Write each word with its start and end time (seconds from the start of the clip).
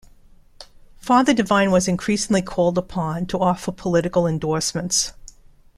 Father 0.97 1.31
Divine 1.31 1.69
was 1.69 1.87
increasingly 1.87 2.41
called 2.41 2.75
upon 2.75 3.27
to 3.27 3.37
offer 3.39 3.71
political 3.71 4.25
endorsements. 4.25 5.13